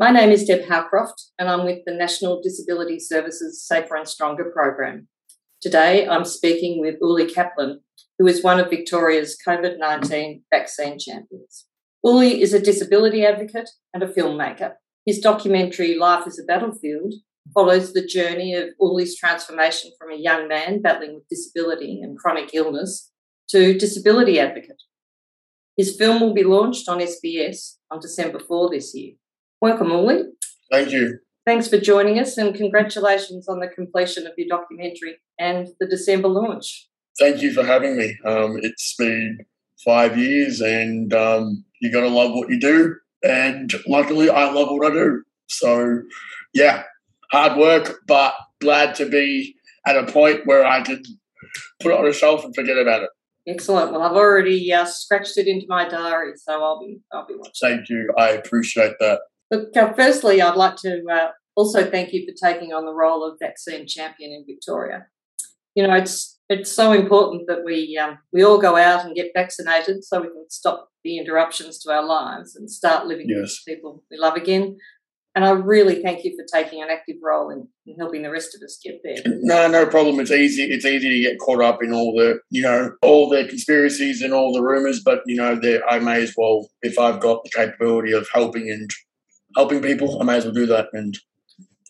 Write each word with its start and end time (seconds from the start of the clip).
My 0.00 0.10
name 0.10 0.30
is 0.30 0.44
Deb 0.44 0.66
Howcroft, 0.66 1.26
and 1.38 1.46
I'm 1.46 1.66
with 1.66 1.80
the 1.84 1.92
National 1.92 2.40
Disability 2.40 2.98
Services 2.98 3.62
Safer 3.62 3.96
and 3.96 4.08
Stronger 4.08 4.50
program. 4.50 5.08
Today, 5.60 6.08
I'm 6.08 6.24
speaking 6.24 6.80
with 6.80 6.94
Uli 7.02 7.30
Kaplan, 7.30 7.80
who 8.18 8.26
is 8.26 8.42
one 8.42 8.58
of 8.58 8.70
Victoria's 8.70 9.36
COVID 9.46 9.78
19 9.78 10.42
vaccine 10.50 10.98
champions. 10.98 11.66
Uli 12.02 12.40
is 12.40 12.54
a 12.54 12.62
disability 12.62 13.26
advocate 13.26 13.68
and 13.92 14.02
a 14.02 14.06
filmmaker. 14.06 14.72
His 15.04 15.18
documentary, 15.18 15.98
Life 15.98 16.26
is 16.26 16.38
a 16.38 16.44
Battlefield, 16.44 17.12
follows 17.52 17.92
the 17.92 18.06
journey 18.06 18.54
of 18.54 18.70
Uli's 18.80 19.18
transformation 19.18 19.90
from 19.98 20.12
a 20.12 20.16
young 20.16 20.48
man 20.48 20.80
battling 20.80 21.16
with 21.16 21.28
disability 21.28 22.00
and 22.00 22.16
chronic 22.16 22.54
illness 22.54 23.12
to 23.50 23.76
disability 23.76 24.40
advocate. 24.40 24.82
His 25.76 25.94
film 25.94 26.22
will 26.22 26.32
be 26.32 26.42
launched 26.42 26.88
on 26.88 27.00
SBS 27.00 27.76
on 27.90 28.00
December 28.00 28.38
4 28.38 28.70
this 28.70 28.94
year. 28.94 29.16
Welcome, 29.60 29.90
Uli. 29.90 30.22
Thank 30.70 30.90
you. 30.90 31.18
Thanks 31.44 31.68
for 31.68 31.78
joining 31.78 32.18
us 32.18 32.38
and 32.38 32.54
congratulations 32.54 33.46
on 33.46 33.60
the 33.60 33.68
completion 33.68 34.26
of 34.26 34.32
your 34.38 34.48
documentary 34.48 35.16
and 35.38 35.68
the 35.78 35.86
December 35.86 36.28
launch. 36.28 36.88
Thank 37.18 37.42
you 37.42 37.52
for 37.52 37.62
having 37.62 37.98
me. 37.98 38.16
Um, 38.24 38.58
it's 38.62 38.94
been 38.96 39.38
five 39.84 40.16
years 40.16 40.62
and 40.62 41.12
um, 41.12 41.64
you 41.80 41.92
got 41.92 42.02
to 42.02 42.08
love 42.08 42.32
what 42.32 42.48
you 42.48 42.58
do. 42.58 42.94
And 43.22 43.70
luckily, 43.86 44.30
I 44.30 44.50
love 44.50 44.68
what 44.70 44.90
I 44.90 44.94
do. 44.94 45.22
So, 45.48 46.02
yeah, 46.54 46.84
hard 47.30 47.58
work, 47.58 48.00
but 48.06 48.32
glad 48.60 48.94
to 48.94 49.06
be 49.06 49.56
at 49.86 49.96
a 49.96 50.10
point 50.10 50.46
where 50.46 50.64
I 50.64 50.80
can 50.80 51.02
put 51.80 51.92
it 51.92 51.98
on 51.98 52.06
a 52.06 52.14
shelf 52.14 52.44
and 52.44 52.54
forget 52.54 52.78
about 52.78 53.02
it. 53.02 53.10
Excellent. 53.46 53.92
Well, 53.92 54.02
I've 54.02 54.16
already 54.16 54.72
uh, 54.72 54.86
scratched 54.86 55.36
it 55.36 55.48
into 55.48 55.66
my 55.68 55.88
diary, 55.88 56.32
so 56.36 56.62
I'll 56.62 56.80
be 56.80 57.00
I'll 57.12 57.26
be 57.26 57.34
watching. 57.36 57.52
Thank 57.60 57.88
you. 57.88 58.12
I 58.16 58.30
appreciate 58.30 58.94
that. 59.00 59.20
Look, 59.50 59.74
firstly, 59.96 60.40
I'd 60.40 60.56
like 60.56 60.76
to 60.76 61.02
uh, 61.10 61.28
also 61.56 61.90
thank 61.90 62.12
you 62.12 62.26
for 62.26 62.48
taking 62.48 62.72
on 62.72 62.84
the 62.84 62.94
role 62.94 63.24
of 63.24 63.38
vaccine 63.40 63.86
champion 63.86 64.32
in 64.32 64.44
Victoria. 64.46 65.06
You 65.74 65.86
know, 65.86 65.94
it's 65.94 66.38
it's 66.48 66.70
so 66.70 66.92
important 66.92 67.46
that 67.46 67.64
we 67.64 67.96
um, 67.96 68.18
we 68.32 68.44
all 68.44 68.58
go 68.58 68.76
out 68.76 69.04
and 69.04 69.14
get 69.14 69.30
vaccinated 69.34 70.04
so 70.04 70.20
we 70.20 70.28
can 70.28 70.46
stop 70.48 70.88
the 71.04 71.18
interruptions 71.18 71.78
to 71.80 71.92
our 71.92 72.04
lives 72.04 72.56
and 72.56 72.70
start 72.70 73.06
living 73.06 73.28
yes. 73.28 73.62
with 73.66 73.76
people 73.76 74.02
we 74.10 74.18
love 74.18 74.34
again. 74.34 74.76
And 75.36 75.44
I 75.44 75.50
really 75.50 76.02
thank 76.02 76.24
you 76.24 76.36
for 76.36 76.44
taking 76.52 76.82
an 76.82 76.88
active 76.90 77.16
role 77.22 77.50
in, 77.50 77.68
in, 77.86 77.94
helping 77.96 78.22
the 78.22 78.32
rest 78.32 78.56
of 78.56 78.62
us 78.64 78.80
get 78.82 79.00
there. 79.04 79.22
No, 79.42 79.68
no 79.68 79.86
problem. 79.86 80.18
It's 80.18 80.32
easy. 80.32 80.64
It's 80.64 80.84
easy 80.84 81.08
to 81.08 81.30
get 81.30 81.38
caught 81.38 81.62
up 81.62 81.84
in 81.84 81.92
all 81.92 82.12
the, 82.16 82.40
you 82.50 82.62
know, 82.62 82.96
all 83.00 83.28
the 83.28 83.44
conspiracies 83.44 84.22
and 84.22 84.32
all 84.32 84.52
the 84.52 84.60
rumors. 84.60 85.02
But 85.04 85.20
you 85.26 85.36
know, 85.36 85.60
I 85.88 86.00
may 86.00 86.20
as 86.20 86.34
well, 86.36 86.68
if 86.82 86.98
I've 86.98 87.20
got 87.20 87.44
the 87.44 87.50
capability 87.50 88.12
of 88.12 88.26
helping 88.34 88.68
and 88.70 88.90
helping 89.56 89.82
people, 89.82 90.20
I 90.20 90.24
may 90.24 90.36
as 90.36 90.44
well 90.44 90.54
do 90.54 90.66
that. 90.66 90.88
And, 90.92 91.16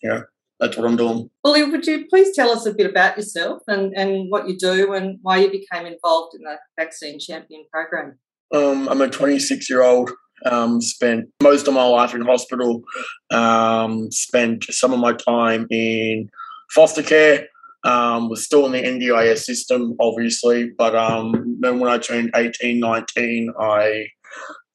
you 0.03 0.09
know, 0.11 0.23
that's 0.59 0.77
what 0.77 0.87
I'm 0.87 0.97
doing. 0.97 1.31
Well, 1.43 1.71
would 1.71 1.87
you 1.87 2.07
please 2.09 2.35
tell 2.35 2.51
us 2.51 2.67
a 2.67 2.75
bit 2.75 2.89
about 2.89 3.17
yourself 3.17 3.63
and, 3.67 3.95
and 3.97 4.31
what 4.31 4.49
you 4.49 4.57
do 4.59 4.93
and 4.93 5.19
why 5.23 5.39
you 5.39 5.51
became 5.51 5.87
involved 5.87 6.35
in 6.35 6.43
the 6.43 6.57
Vaccine 6.79 7.19
Champion 7.19 7.65
program? 7.73 8.19
Um, 8.55 8.89
I'm 8.89 9.01
a 9.01 9.09
26 9.09 9.71
year 9.71 9.83
old. 9.83 10.11
Um, 10.47 10.81
spent 10.81 11.29
most 11.43 11.69
of 11.69 11.75
my 11.75 11.85
life 11.85 12.15
in 12.15 12.23
hospital. 12.23 12.83
Um, 13.31 14.11
spent 14.11 14.65
some 14.65 14.93
of 14.93 14.99
my 14.99 15.13
time 15.13 15.67
in 15.71 16.31
foster 16.71 17.03
care. 17.03 17.47
Um, 17.83 18.29
was 18.29 18.45
still 18.45 18.67
in 18.67 18.73
the 18.73 18.83
NDIS 18.83 19.39
system, 19.39 19.97
obviously, 20.01 20.71
but 20.77 20.95
um, 20.95 21.57
then 21.61 21.81
when 21.81 21.91
I 21.91 21.97
turned 21.97 22.31
18, 22.37 22.79
19, 22.79 23.55
I 23.59 24.07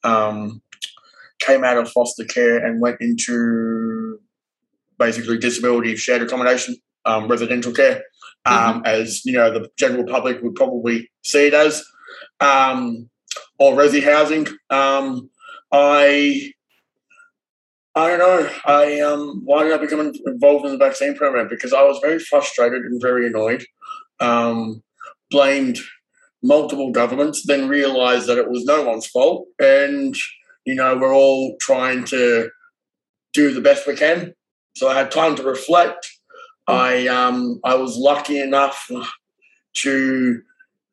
um, 0.03 0.61
came 1.39 1.63
out 1.63 1.77
of 1.77 1.91
foster 1.91 2.25
care 2.25 2.63
and 2.63 2.81
went 2.81 2.97
into 3.01 4.19
basically 4.97 5.37
disability 5.37 5.95
shared 5.95 6.21
accommodation, 6.21 6.75
um, 7.05 7.27
residential 7.27 7.73
care, 7.73 8.03
um, 8.45 8.55
mm-hmm. 8.55 8.85
as 8.85 9.25
you 9.25 9.33
know 9.33 9.51
the 9.51 9.69
general 9.77 10.05
public 10.05 10.41
would 10.41 10.55
probably 10.55 11.09
see 11.23 11.47
it 11.47 11.53
as, 11.53 11.83
um, 12.39 13.09
or 13.59 13.73
resi 13.73 14.03
housing. 14.03 14.47
Um, 14.69 15.29
I 15.71 16.51
I 17.95 18.09
don't 18.09 18.19
know. 18.19 18.49
I 18.65 18.99
um, 18.99 19.41
why 19.45 19.63
did 19.63 19.73
I 19.73 19.77
become 19.77 20.11
involved 20.25 20.65
in 20.65 20.71
the 20.71 20.77
vaccine 20.77 21.15
program? 21.15 21.47
Because 21.49 21.73
I 21.73 21.83
was 21.83 21.99
very 21.99 22.19
frustrated 22.19 22.83
and 22.83 23.01
very 23.01 23.27
annoyed. 23.27 23.65
Um, 24.19 24.83
blamed 25.31 25.79
multiple 26.43 26.91
governments, 26.91 27.43
then 27.45 27.67
realised 27.67 28.27
that 28.27 28.37
it 28.37 28.49
was 28.49 28.65
no 28.65 28.83
one's 28.83 29.07
fault, 29.07 29.47
and 29.59 30.15
you 30.65 30.75
know 30.75 30.97
we're 30.97 31.15
all 31.15 31.55
trying 31.59 32.03
to 32.05 32.49
do 33.33 33.53
the 33.53 33.61
best 33.61 33.87
we 33.87 33.95
can. 33.95 34.33
So 34.75 34.89
I 34.89 34.95
had 34.95 35.11
time 35.11 35.35
to 35.35 35.43
reflect. 35.43 36.09
I 36.67 37.07
um, 37.07 37.59
I 37.63 37.75
was 37.75 37.97
lucky 37.97 38.39
enough 38.39 38.89
to 39.75 40.41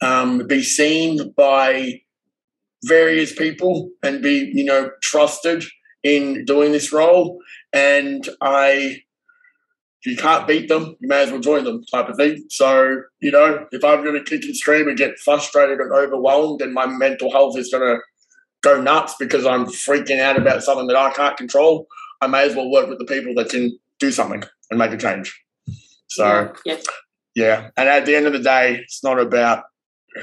um, 0.03 0.47
be 0.47 0.63
seen 0.63 1.33
by 1.37 2.01
various 2.85 3.33
people 3.33 3.91
and 4.03 4.23
be 4.23 4.51
you 4.55 4.65
know 4.65 4.91
trusted 5.03 5.65
in 6.03 6.45
doing 6.45 6.73
this 6.73 6.93
role. 6.93 7.39
And 7.73 8.29
I, 8.41 9.03
you 10.05 10.17
can't 10.17 10.49
beat 10.49 10.69
them, 10.69 10.97
you 11.01 11.09
may 11.09 11.23
as 11.23 11.31
well 11.31 11.41
join 11.41 11.65
them, 11.65 11.85
type 11.85 12.09
of 12.09 12.17
thing. 12.17 12.45
So 12.51 13.03
you 13.21 13.31
know, 13.31 13.67
if 13.71 13.85
I'm 13.85 14.05
going 14.05 14.17
to 14.17 14.25
kick 14.25 14.45
and 14.45 14.57
scream 14.57 14.89
and 14.89 14.99
get 14.99 15.19
frustrated 15.19 15.79
and 15.79 15.93
overwhelmed, 15.93 16.61
and 16.61 16.75
my 16.75 16.87
mental 16.87 17.31
health 17.31 17.57
is 17.57 17.71
going 17.73 17.97
to 17.97 18.01
go 18.63 18.81
nuts 18.81 19.15
because 19.19 19.45
I'm 19.45 19.67
freaking 19.67 20.21
out 20.21 20.39
about 20.39 20.63
something 20.63 20.87
that 20.87 20.97
I 20.97 21.13
can't 21.13 21.37
control, 21.37 21.87
I 22.21 22.27
may 22.29 22.47
as 22.47 22.55
well 22.55 22.71
work 22.71 22.89
with 22.89 22.99
the 22.99 23.05
people 23.05 23.35
that 23.35 23.51
can 23.51 23.79
do 23.99 24.11
something 24.11 24.43
and 24.71 24.79
make 24.79 24.93
a 24.93 24.97
change. 24.97 25.39
So, 26.09 26.53
yeah. 26.65 26.79
yeah. 27.35 27.71
And 27.77 27.89
at 27.89 28.07
the 28.07 28.15
end 28.15 28.27
of 28.27 28.33
the 28.33 28.39
day, 28.39 28.77
it's 28.77 29.03
not 29.03 29.19
about 29.19 29.65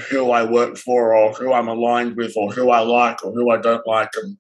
who 0.10 0.32
I 0.32 0.44
work 0.44 0.78
for 0.78 1.16
or 1.16 1.34
who 1.34 1.52
I'm 1.52 1.68
aligned 1.68 2.16
with 2.16 2.34
or 2.38 2.52
who 2.52 2.70
I 2.70 2.80
like 2.80 3.24
or 3.26 3.32
who 3.34 3.50
I 3.50 3.58
don't 3.58 3.86
like. 3.88 4.10
And 4.22 4.38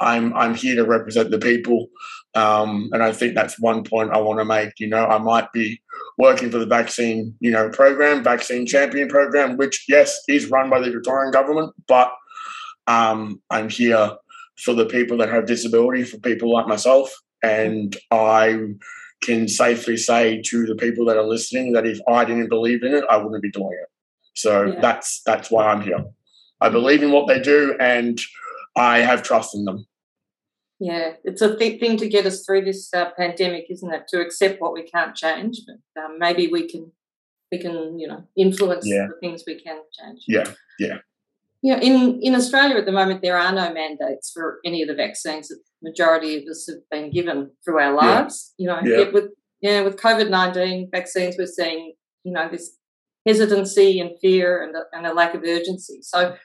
I'm 0.00 0.34
I'm 0.34 0.54
here 0.54 0.76
to 0.76 0.84
represent 0.84 1.30
the 1.30 1.38
people. 1.38 1.88
Um, 2.34 2.90
and 2.92 3.02
I 3.02 3.12
think 3.12 3.34
that's 3.34 3.60
one 3.60 3.84
point 3.84 4.12
I 4.12 4.18
want 4.18 4.40
to 4.40 4.44
make. 4.44 4.72
You 4.78 4.88
know, 4.88 5.04
I 5.06 5.18
might 5.18 5.52
be 5.52 5.80
working 6.18 6.50
for 6.50 6.58
the 6.58 6.66
vaccine, 6.66 7.34
you 7.40 7.50
know, 7.50 7.68
program, 7.70 8.22
vaccine 8.22 8.66
champion 8.66 9.08
program, 9.08 9.56
which 9.56 9.84
yes 9.88 10.20
is 10.28 10.50
run 10.50 10.70
by 10.70 10.80
the 10.80 10.90
Victorian 10.90 11.32
government, 11.32 11.72
but 11.86 12.12
um, 12.90 13.40
I'm 13.50 13.68
here 13.68 14.16
for 14.58 14.74
the 14.74 14.86
people 14.86 15.16
that 15.18 15.30
have 15.30 15.46
disability, 15.46 16.02
for 16.04 16.18
people 16.18 16.52
like 16.52 16.66
myself, 16.66 17.12
and 17.42 17.96
I 18.10 18.74
can 19.22 19.48
safely 19.48 19.96
say 19.96 20.42
to 20.46 20.66
the 20.66 20.74
people 20.74 21.04
that 21.06 21.16
are 21.16 21.26
listening 21.26 21.72
that 21.72 21.86
if 21.86 21.98
I 22.08 22.24
didn't 22.24 22.48
believe 22.48 22.82
in 22.82 22.94
it, 22.94 23.04
I 23.08 23.16
wouldn't 23.16 23.42
be 23.42 23.50
doing 23.50 23.78
it. 23.80 23.88
So 24.34 24.64
yeah. 24.64 24.80
that's 24.80 25.22
that's 25.24 25.50
why 25.50 25.66
I'm 25.66 25.82
here. 25.82 26.04
I 26.60 26.68
believe 26.68 27.02
in 27.02 27.12
what 27.12 27.28
they 27.28 27.40
do, 27.40 27.76
and 27.80 28.20
I 28.76 28.98
have 28.98 29.22
trust 29.22 29.54
in 29.54 29.64
them. 29.64 29.86
Yeah, 30.78 31.12
it's 31.24 31.42
a 31.42 31.56
th- 31.56 31.78
thing 31.78 31.96
to 31.98 32.08
get 32.08 32.26
us 32.26 32.44
through 32.44 32.64
this 32.64 32.92
uh, 32.94 33.10
pandemic, 33.16 33.66
isn't 33.70 33.92
it? 33.92 34.08
To 34.08 34.20
accept 34.20 34.60
what 34.60 34.72
we 34.72 34.82
can't 34.82 35.14
change, 35.14 35.60
but 35.66 36.02
um, 36.02 36.18
maybe 36.18 36.48
we 36.48 36.68
can 36.68 36.90
we 37.52 37.58
can 37.58 37.98
you 37.98 38.08
know 38.08 38.24
influence 38.36 38.86
yeah. 38.86 39.06
the 39.08 39.18
things 39.20 39.44
we 39.46 39.60
can 39.60 39.80
change. 39.98 40.24
Yeah, 40.26 40.50
yeah. 40.78 40.98
Yeah, 41.62 41.78
in, 41.78 42.18
in 42.22 42.34
Australia 42.34 42.76
at 42.76 42.86
the 42.86 42.92
moment, 42.92 43.20
there 43.20 43.36
are 43.36 43.52
no 43.52 43.72
mandates 43.72 44.30
for 44.32 44.60
any 44.64 44.80
of 44.80 44.88
the 44.88 44.94
vaccines 44.94 45.48
that 45.48 45.58
the 45.82 45.90
majority 45.90 46.36
of 46.38 46.44
us 46.50 46.66
have 46.66 46.88
been 46.90 47.10
given 47.10 47.50
through 47.64 47.80
our 47.80 47.94
lives. 47.94 48.54
Yeah. 48.56 48.62
You 48.62 48.88
know, 48.88 48.96
yeah. 48.96 49.10
with 49.10 49.30
yeah, 49.60 49.82
with 49.82 49.96
COVID 49.96 50.30
nineteen 50.30 50.88
vaccines, 50.90 51.36
we're 51.38 51.46
seeing 51.46 51.94
you 52.24 52.32
know 52.32 52.48
this 52.50 52.78
hesitancy 53.26 54.00
and 54.00 54.12
fear 54.20 54.62
and 54.62 54.74
a, 54.74 54.84
and 54.92 55.06
a 55.06 55.14
lack 55.14 55.34
of 55.34 55.42
urgency. 55.42 55.98
So, 56.02 56.36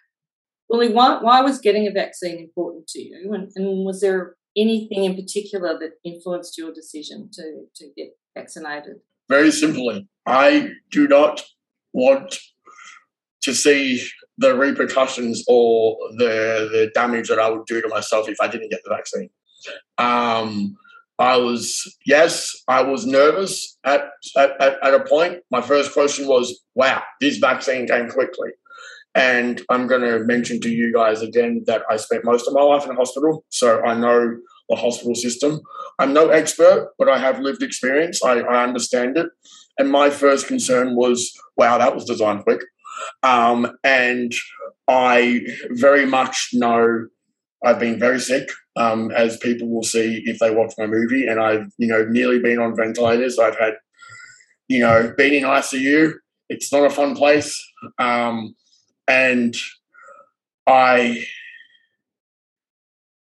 Uli, 0.69 0.91
why, 0.91 1.19
why 1.21 1.41
was 1.41 1.59
getting 1.59 1.87
a 1.87 1.91
vaccine 1.91 2.37
important 2.37 2.87
to 2.87 3.01
you? 3.01 3.33
And, 3.33 3.49
and 3.55 3.85
was 3.85 4.01
there 4.01 4.35
anything 4.57 5.03
in 5.05 5.15
particular 5.15 5.77
that 5.79 5.91
influenced 6.03 6.57
your 6.57 6.73
decision 6.73 7.29
to, 7.33 7.65
to 7.75 7.87
get 7.95 8.09
vaccinated? 8.37 8.97
Very 9.29 9.51
simply, 9.51 10.07
I 10.25 10.71
do 10.91 11.07
not 11.07 11.43
want 11.93 12.39
to 13.41 13.53
see 13.53 14.05
the 14.37 14.55
repercussions 14.55 15.43
or 15.47 15.97
the 16.17 16.69
the 16.71 16.91
damage 16.93 17.29
that 17.29 17.39
I 17.39 17.49
would 17.49 17.65
do 17.65 17.81
to 17.81 17.87
myself 17.87 18.27
if 18.29 18.37
I 18.41 18.47
didn't 18.47 18.69
get 18.69 18.81
the 18.83 18.93
vaccine. 18.93 19.29
Um, 19.97 20.77
I 21.17 21.37
was, 21.37 21.97
yes, 22.05 22.53
I 22.67 22.83
was 22.83 23.05
nervous 23.05 23.77
at, 23.85 24.09
at, 24.37 24.59
at, 24.61 24.93
a 24.93 25.05
point. 25.05 25.39
My 25.49 25.61
first 25.61 25.93
question 25.93 26.27
was, 26.27 26.61
wow, 26.75 27.01
this 27.21 27.37
vaccine 27.37 27.87
came 27.87 28.09
quickly. 28.09 28.49
And 29.13 29.61
I'm 29.69 29.87
going 29.87 30.01
to 30.01 30.25
mention 30.25 30.59
to 30.61 30.69
you 30.69 30.93
guys 30.93 31.21
again 31.21 31.63
that 31.67 31.83
I 31.89 31.95
spent 31.95 32.25
most 32.25 32.47
of 32.47 32.53
my 32.53 32.61
life 32.61 32.83
in 32.83 32.91
a 32.91 32.95
hospital. 32.95 33.45
So 33.49 33.81
I 33.81 33.95
know 33.95 34.35
the 34.67 34.75
hospital 34.75 35.15
system. 35.15 35.61
I'm 35.99 36.11
no 36.11 36.29
expert, 36.29 36.91
but 36.99 37.07
I 37.07 37.17
have 37.17 37.39
lived 37.39 37.63
experience. 37.63 38.21
I, 38.21 38.39
I 38.39 38.63
understand 38.63 39.17
it. 39.17 39.29
And 39.79 39.89
my 39.89 40.09
first 40.09 40.47
concern 40.47 40.97
was, 40.97 41.31
wow, 41.55 41.77
that 41.77 41.95
was 41.95 42.03
designed 42.03 42.43
quick. 42.43 42.61
Um, 43.23 43.77
and 43.83 44.33
I 44.87 45.45
very 45.71 46.05
much 46.05 46.49
know 46.53 47.07
I've 47.65 47.79
been 47.79 47.99
very 47.99 48.19
sick 48.19 48.49
um, 48.75 49.11
as 49.11 49.37
people 49.37 49.69
will 49.69 49.83
see 49.83 50.21
if 50.25 50.39
they 50.39 50.51
watch 50.53 50.73
my 50.77 50.85
movie. 50.85 51.27
And 51.27 51.39
I've, 51.39 51.71
you 51.77 51.87
know, 51.87 52.05
nearly 52.05 52.39
been 52.39 52.59
on 52.59 52.75
ventilators. 52.75 53.39
I've 53.39 53.57
had, 53.57 53.73
you 54.67 54.79
know, 54.79 55.13
been 55.17 55.33
in 55.33 55.43
ICU. 55.43 56.13
It's 56.49 56.71
not 56.71 56.85
a 56.85 56.89
fun 56.89 57.15
place. 57.15 57.59
Um, 57.97 58.55
and 59.07 59.55
I, 60.67 61.25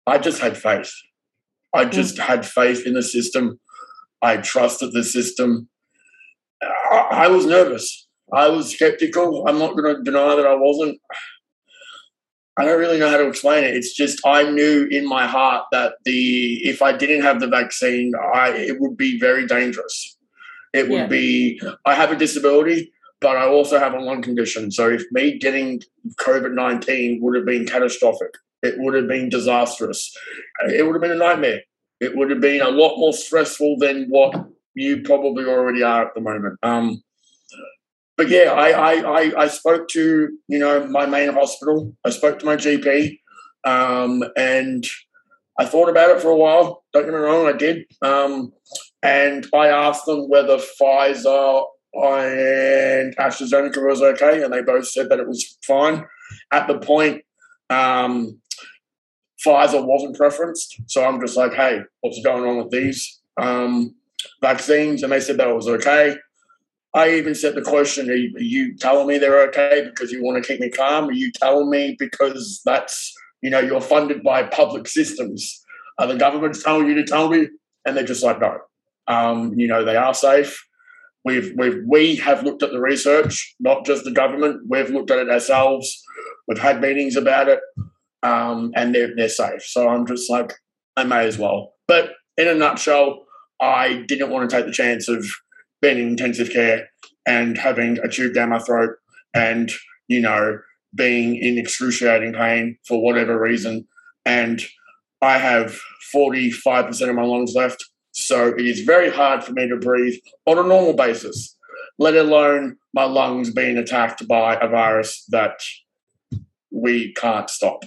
I 0.07 0.17
just 0.17 0.41
had 0.41 0.57
faith. 0.57 0.91
I 1.73 1.85
mm. 1.85 1.91
just 1.91 2.17
had 2.17 2.45
faith 2.45 2.85
in 2.85 2.93
the 2.93 3.03
system. 3.03 3.59
I 4.21 4.37
trusted 4.37 4.93
the 4.93 5.03
system. 5.03 5.69
I, 6.61 7.07
I 7.11 7.27
was 7.27 7.45
nervous. 7.45 8.07
I 8.33 8.49
was 8.49 8.73
skeptical. 8.73 9.47
I'm 9.47 9.59
not 9.59 9.75
going 9.75 9.95
to 9.95 10.03
deny 10.03 10.35
that 10.35 10.45
I 10.45 10.55
wasn't. 10.55 10.99
I 12.57 12.65
don't 12.65 12.79
really 12.79 12.99
know 12.99 13.09
how 13.09 13.17
to 13.17 13.27
explain 13.27 13.63
it. 13.63 13.75
It's 13.75 13.95
just 13.95 14.19
I 14.25 14.49
knew 14.49 14.87
in 14.91 15.07
my 15.07 15.25
heart 15.25 15.65
that 15.71 15.93
the 16.05 16.59
if 16.63 16.81
I 16.81 16.91
didn't 16.91 17.21
have 17.23 17.39
the 17.39 17.47
vaccine, 17.47 18.11
I 18.33 18.49
it 18.49 18.79
would 18.79 18.97
be 18.97 19.19
very 19.19 19.47
dangerous. 19.47 20.17
It 20.73 20.89
would 20.89 20.97
yeah. 20.97 21.07
be 21.07 21.61
I 21.85 21.95
have 21.95 22.11
a 22.11 22.15
disability, 22.15 22.91
but 23.19 23.37
I 23.37 23.47
also 23.47 23.79
have 23.79 23.93
a 23.93 23.99
lung 23.99 24.21
condition. 24.21 24.71
So 24.71 24.89
if 24.89 25.03
me 25.11 25.37
getting 25.37 25.81
COVID 26.19 26.53
nineteen 26.53 27.19
would 27.21 27.35
have 27.35 27.45
been 27.45 27.65
catastrophic, 27.65 28.33
it 28.61 28.75
would 28.77 28.95
have 28.95 29.07
been 29.07 29.29
disastrous. 29.29 30.15
It 30.67 30.85
would 30.85 30.93
have 30.93 31.01
been 31.01 31.11
a 31.11 31.15
nightmare. 31.15 31.61
It 31.99 32.15
would 32.15 32.31
have 32.31 32.41
been 32.41 32.61
a 32.61 32.69
lot 32.69 32.97
more 32.97 33.13
stressful 33.13 33.77
than 33.77 34.07
what 34.09 34.33
you 34.73 35.01
probably 35.03 35.45
already 35.45 35.83
are 35.83 36.07
at 36.07 36.15
the 36.15 36.21
moment. 36.21 36.57
Um, 36.63 37.01
but 38.17 38.29
yeah, 38.29 38.51
I, 38.51 39.01
I, 39.01 39.43
I, 39.43 39.47
spoke 39.47 39.87
to, 39.89 40.29
you 40.47 40.59
know, 40.59 40.85
my 40.87 41.05
main 41.05 41.33
hospital. 41.33 41.95
I 42.05 42.09
spoke 42.09 42.39
to 42.39 42.45
my 42.45 42.55
GP 42.55 43.17
um, 43.63 44.23
and 44.35 44.85
I 45.59 45.65
thought 45.65 45.89
about 45.89 46.09
it 46.09 46.21
for 46.21 46.29
a 46.29 46.37
while. 46.37 46.83
Don't 46.93 47.05
get 47.05 47.13
me 47.13 47.19
wrong, 47.19 47.47
I 47.47 47.53
did. 47.53 47.85
Um, 48.01 48.53
and 49.03 49.45
I 49.53 49.67
asked 49.67 50.05
them 50.05 50.29
whether 50.29 50.57
Pfizer 50.57 51.63
and 51.93 53.15
AstraZeneca 53.17 53.85
was 53.85 54.01
okay, 54.01 54.43
and 54.43 54.53
they 54.53 54.61
both 54.61 54.87
said 54.87 55.09
that 55.09 55.19
it 55.19 55.27
was 55.27 55.57
fine. 55.65 56.05
At 56.51 56.67
the 56.67 56.79
point, 56.79 57.23
um, 57.69 58.39
Pfizer 59.45 59.85
wasn't 59.85 60.17
preferenced. 60.17 60.81
So 60.87 61.03
I'm 61.03 61.19
just 61.19 61.37
like, 61.37 61.53
hey, 61.53 61.81
what's 62.01 62.21
going 62.23 62.45
on 62.45 62.57
with 62.57 62.71
these 62.71 63.21
um, 63.39 63.95
vaccines? 64.41 65.03
And 65.03 65.11
they 65.11 65.19
said 65.19 65.37
that 65.37 65.47
it 65.47 65.55
was 65.55 65.67
okay. 65.67 66.15
I 66.93 67.11
even 67.11 67.35
said 67.35 67.55
the 67.55 67.61
question, 67.61 68.09
are 68.09 68.15
you, 68.15 68.35
are 68.35 68.41
you, 68.41 68.75
telling 68.75 69.07
me 69.07 69.17
they're 69.17 69.47
okay 69.47 69.87
because 69.89 70.11
you 70.11 70.23
want 70.23 70.43
to 70.43 70.47
keep 70.47 70.59
me 70.59 70.69
calm? 70.69 71.07
Are 71.07 71.13
you 71.13 71.31
telling 71.31 71.69
me 71.69 71.95
because 71.97 72.61
that's, 72.65 73.13
you 73.41 73.49
know, 73.49 73.59
you're 73.59 73.81
funded 73.81 74.23
by 74.23 74.43
public 74.43 74.87
systems? 74.87 75.63
Are 75.97 76.07
the 76.07 76.17
governments 76.17 76.63
telling 76.63 76.87
you 76.87 76.95
to 76.95 77.05
tell 77.05 77.29
me? 77.29 77.47
And 77.85 77.95
they're 77.95 78.03
just 78.03 78.23
like, 78.23 78.41
no. 78.41 78.59
Um, 79.07 79.53
you 79.55 79.67
know, 79.67 79.85
they 79.85 79.95
are 79.95 80.13
safe. 80.13 80.61
We've, 81.23 81.53
we've, 81.55 81.81
we 81.87 82.15
have 82.17 82.43
looked 82.43 82.63
at 82.63 82.71
the 82.71 82.81
research, 82.81 83.55
not 83.59 83.85
just 83.85 84.03
the 84.03 84.11
government. 84.11 84.63
We've 84.67 84.89
looked 84.89 85.11
at 85.11 85.19
it 85.19 85.29
ourselves. 85.29 86.03
We've 86.47 86.57
had 86.57 86.81
meetings 86.81 87.15
about 87.15 87.47
it, 87.47 87.59
um, 88.23 88.71
and 88.75 88.93
they're, 88.93 89.15
they're 89.15 89.29
safe. 89.29 89.63
So 89.63 89.87
I'm 89.87 90.05
just 90.05 90.29
like, 90.29 90.53
I 90.97 91.03
may 91.03 91.25
as 91.27 91.37
well. 91.37 91.73
But 91.87 92.13
in 92.37 92.47
a 92.47 92.55
nutshell, 92.55 93.25
I 93.61 94.03
didn't 94.07 94.31
want 94.31 94.49
to 94.49 94.55
take 94.55 94.65
the 94.65 94.71
chance 94.71 95.07
of 95.07 95.25
being 95.81 95.97
in 95.97 96.07
intensive 96.09 96.51
care 96.51 96.89
and 97.25 97.57
having 97.57 97.97
a 97.99 98.07
tube 98.07 98.33
down 98.33 98.49
my 98.49 98.59
throat 98.59 98.91
and, 99.33 99.71
you 100.07 100.21
know, 100.21 100.59
being 100.95 101.35
in 101.37 101.57
excruciating 101.57 102.33
pain 102.33 102.77
for 102.87 103.03
whatever 103.03 103.39
reason. 103.39 103.87
And 104.25 104.61
I 105.21 105.37
have 105.37 105.79
45% 106.13 107.09
of 107.09 107.15
my 107.15 107.23
lungs 107.23 107.53
left. 107.55 107.85
So 108.11 108.49
it 108.49 108.65
is 108.65 108.81
very 108.81 109.09
hard 109.09 109.43
for 109.43 109.53
me 109.53 109.67
to 109.69 109.77
breathe 109.77 110.19
on 110.45 110.57
a 110.57 110.63
normal 110.63 110.93
basis, 110.93 111.55
let 111.97 112.15
alone 112.15 112.77
my 112.93 113.05
lungs 113.05 113.51
being 113.51 113.77
attacked 113.77 114.27
by 114.27 114.55
a 114.55 114.67
virus 114.67 115.23
that 115.29 115.61
we 116.71 117.13
can't 117.13 117.49
stop. 117.49 117.83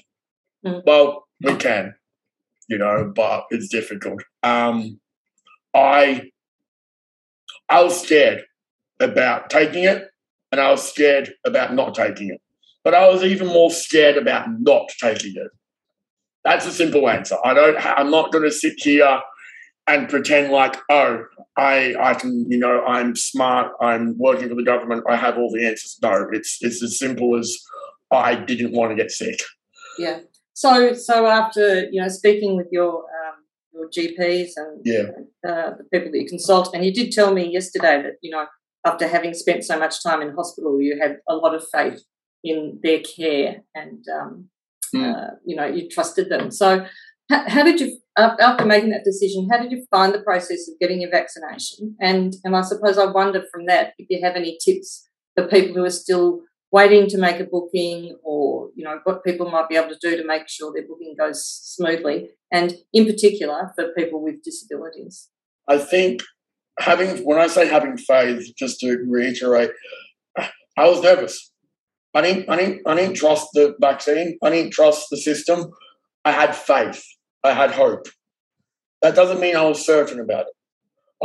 Mm. 0.65 0.83
Well, 0.87 1.27
we 1.43 1.57
can, 1.57 1.95
you 2.69 2.79
know, 2.79 3.13
but 3.15 3.45
it's 3.51 3.69
difficult. 3.69 4.23
Um, 4.43 5.01
I 5.75 6.31
I 7.69 7.83
was 7.83 8.01
scared 8.03 8.45
about 9.01 9.51
taking 9.51 9.85
it 9.85 10.09
and 10.53 10.61
I 10.61 10.71
was 10.71 10.89
scared 10.89 11.35
about 11.45 11.75
not 11.75 11.95
taking 11.95 12.29
it. 12.29 12.41
But 12.83 12.95
I 12.95 13.09
was 13.09 13.25
even 13.25 13.49
more 13.49 13.71
scared 13.71 14.17
about 14.17 14.47
not 14.61 14.91
taking 15.01 15.35
it. 15.37 15.51
That's 16.45 16.67
a 16.67 16.73
simple 16.73 17.09
answer. 17.09 17.37
I 17.45 17.55
don't 17.55 17.77
I'm 17.85 18.11
not 18.11 18.31
going 18.31 18.45
to 18.45 18.53
sit 18.53 18.75
here 18.77 19.21
and 19.87 20.09
pretend 20.09 20.53
like, 20.53 20.77
oh, 20.91 21.25
I 21.57 21.95
I 22.01 22.15
can, 22.15 22.47
you 22.51 22.59
know, 22.59 22.85
I'm 22.85 23.17
smart, 23.17 23.73
I'm 23.81 24.17
working 24.19 24.49
for 24.49 24.55
the 24.55 24.63
government, 24.63 25.05
I 25.09 25.17
have 25.17 25.39
all 25.39 25.51
the 25.51 25.67
answers. 25.67 25.99
No, 26.03 26.29
it's 26.33 26.59
it's 26.61 26.83
as 26.83 26.99
simple 26.99 27.37
as 27.39 27.57
I 28.11 28.35
didn't 28.35 28.73
want 28.73 28.91
to 28.91 28.97
get 28.97 29.11
sick. 29.11 29.41
Yeah. 29.99 30.21
So 30.53 30.93
so 30.93 31.27
after, 31.27 31.85
you 31.91 32.01
know, 32.01 32.09
speaking 32.09 32.57
with 32.57 32.69
your 32.71 33.05
your 33.75 33.89
GPs 33.89 34.51
and 34.57 34.81
yeah. 34.85 35.03
uh, 35.49 35.73
the 35.77 35.85
people 35.93 36.11
that 36.13 36.19
you 36.19 36.27
consult. 36.29 36.75
And 36.75 36.85
you 36.85 36.93
did 36.93 37.13
tell 37.13 37.33
me 37.35 37.53
yesterday 37.53 38.03
that, 38.03 38.15
you 38.23 38.31
know, 38.31 38.47
after 38.87 39.09
having 39.09 39.35
spent 39.35 39.65
so 39.65 39.79
much 39.79 40.03
time 40.03 40.23
in 40.23 40.35
hospital, 40.35 40.81
you 40.81 40.99
had 41.01 41.19
a 41.29 41.35
lot 41.35 41.55
of 41.55 41.65
faith 41.73 42.03
in 42.43 42.79
their 42.83 43.01
care 43.01 43.63
and, 43.75 44.05
um, 44.09 44.49
mm. 44.95 45.15
uh, 45.15 45.35
you 45.45 45.57
know, 45.57 45.67
you 45.67 45.89
trusted 45.89 46.29
them. 46.29 46.51
So, 46.51 46.87
how, 47.31 47.49
how 47.49 47.63
did 47.63 47.81
you, 47.81 47.99
after 48.19 48.67
making 48.67 48.91
that 48.91 49.05
decision, 49.05 49.49
how 49.51 49.59
did 49.59 49.73
you 49.73 49.87
find 49.91 50.13
the 50.13 50.23
process 50.23 50.69
of 50.69 50.79
getting 50.79 51.01
your 51.01 51.11
vaccination? 51.11 51.97
And, 52.01 52.35
and 52.45 52.55
I 52.55 52.61
suppose 52.61 52.99
I 52.99 53.07
wonder 53.07 53.43
from 53.51 53.67
that 53.67 53.95
if 53.99 54.07
you 54.11 54.21
have 54.23 54.37
any 54.37 54.59
tips 54.63 55.09
for 55.35 55.49
people 55.49 55.75
who 55.75 55.85
are 55.85 55.91
still 55.91 56.43
waiting 56.75 57.07
to 57.07 57.17
make 57.17 57.39
a 57.39 57.45
booking 57.45 58.17
or 58.25 58.69
you 58.75 58.83
know 58.85 58.99
what 59.05 59.23
people 59.23 59.49
might 59.49 59.69
be 59.69 59.77
able 59.77 59.89
to 59.89 59.99
do 60.03 60.17
to 60.17 60.27
make 60.27 60.49
sure 60.49 60.73
their 60.73 60.89
booking 60.89 61.15
goes 61.17 61.47
smoothly 61.47 62.31
and 62.51 62.75
in 62.93 63.07
particular 63.07 63.73
for 63.77 63.93
people 63.97 64.21
with 64.21 64.43
disabilities. 64.43 65.29
I 65.69 65.79
think 65.79 66.23
having 66.81 67.11
when 67.29 67.39
i 67.39 67.47
say 67.47 67.69
having 67.69 67.97
faith 67.97 68.43
just 68.59 68.81
to 68.81 68.89
reiterate 69.09 69.71
i 70.77 70.89
was 70.89 71.01
nervous. 71.01 71.53
I 72.13 72.23
didn't 72.23 72.51
i 72.51 72.57
didn't 72.57 72.83
i 72.87 72.95
didn't 72.97 73.17
trust 73.23 73.47
the 73.55 73.77
vaccine. 73.81 74.37
I 74.43 74.51
didn't 74.51 74.73
trust 74.73 75.07
the 75.11 75.17
system. 75.17 75.71
I 76.25 76.33
had 76.33 76.57
faith. 76.57 77.05
I 77.45 77.53
had 77.53 77.71
hope. 77.71 78.07
That 79.03 79.15
doesn't 79.15 79.41
mean 79.45 79.55
i 79.55 79.65
was 79.71 79.87
certain 79.87 80.19
about 80.19 80.47
it. 80.49 80.55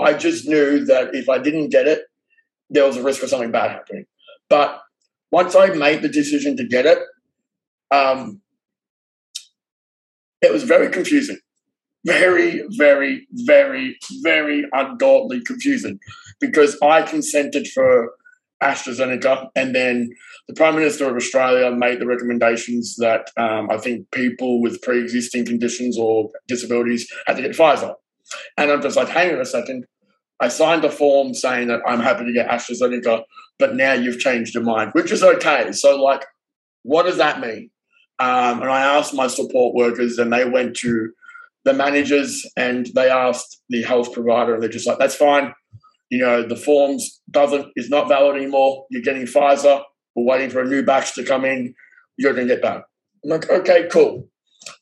I 0.10 0.14
just 0.14 0.48
knew 0.48 0.86
that 0.92 1.16
if 1.16 1.28
i 1.28 1.40
didn't 1.40 1.70
get 1.70 1.88
it 1.88 2.02
there 2.70 2.86
was 2.86 2.98
a 2.98 3.04
risk 3.10 3.24
of 3.24 3.30
something 3.30 3.52
bad 3.52 3.72
happening. 3.72 4.06
But 4.48 4.80
once 5.32 5.56
I 5.56 5.68
made 5.68 6.02
the 6.02 6.10
decision 6.10 6.58
to 6.58 6.68
get 6.68 6.86
it, 6.86 7.00
um, 7.92 8.42
it 10.42 10.52
was 10.52 10.64
very 10.64 10.90
confusing. 10.90 11.38
Very, 12.06 12.64
very, 12.78 13.28
very, 13.32 13.98
very 14.24 14.66
ungodly 14.72 15.42
confusing 15.42 16.00
because 16.40 16.78
I 16.82 17.02
consented 17.02 17.68
for 17.68 18.14
AstraZeneca 18.64 19.50
and 19.56 19.76
then 19.76 20.10
the 20.48 20.54
Prime 20.54 20.76
Minister 20.76 21.10
of 21.10 21.16
Australia 21.16 21.72
made 21.72 22.00
the 22.00 22.08
recommendations 22.08 22.96
that 22.98 23.30
um, 23.38 23.70
I 23.70 23.78
think 23.78 24.10
people 24.12 24.62
with 24.62 24.82
pre 24.82 25.02
existing 25.02 25.46
conditions 25.46 25.98
or 25.98 26.30
disabilities 26.48 27.08
had 27.28 27.36
to 27.36 27.42
get 27.42 27.52
Pfizer. 27.52 27.94
And 28.58 28.72
I'm 28.72 28.82
just 28.82 28.98
like, 28.98 29.10
hang 29.10 29.34
on 29.34 29.42
a 29.42 29.46
second. 29.46 29.86
I 30.40 30.48
signed 30.48 30.86
a 30.86 30.92
form 30.92 31.34
saying 31.34 31.68
that 31.68 31.82
I'm 31.86 32.00
happy 32.00 32.26
to 32.26 32.34
get 32.34 32.48
AstraZeneca, 32.48 33.24
but 33.60 33.76
now 33.76 33.94
you've 33.94 34.20
changed 34.20 34.56
your 34.56 34.64
mind, 34.64 34.92
which 34.94 35.12
is 35.12 35.22
okay. 35.22 35.72
So, 35.74 36.02
like, 36.02 36.26
what 36.84 37.04
does 37.04 37.18
that 37.18 37.42
mean? 37.42 37.70
Um, 38.20 38.62
and 38.62 38.72
I 38.72 38.82
asked 38.98 39.14
my 39.14 39.28
support 39.28 39.76
workers, 39.76 40.18
and 40.18 40.34
they 40.34 40.46
went 40.46 40.76
to 40.78 41.12
the 41.66 41.74
managers 41.74 42.50
and 42.56 42.88
they 42.96 43.10
asked 43.10 43.62
the 43.70 43.84
health 43.84 44.14
provider, 44.14 44.54
and 44.54 44.64
they're 44.64 44.70
just 44.70 44.88
like, 44.88 44.98
"That's 44.98 45.16
fine. 45.16 45.54
You 46.10 46.20
know, 46.20 46.42
the 46.42 46.56
forms 46.56 47.22
doesn't 47.30 47.68
is 47.76 47.90
not 47.90 48.08
valid 48.08 48.38
anymore. 48.38 48.86
You're 48.90 49.04
getting 49.04 49.24
Pfizer. 49.24 49.84
We're 50.16 50.26
waiting 50.26 50.50
for 50.50 50.62
a 50.62 50.68
new 50.68 50.84
batch 50.84 51.14
to 51.16 51.24
come 51.24 51.46
in. 51.46 51.76
You're 52.18 52.34
going 52.34 52.48
to 52.48 52.54
get 52.54 52.64
that." 52.64 52.84
I'm 53.24 53.30
like, 53.30 53.50
"Okay, 53.50 53.88
cool." 53.92 54.28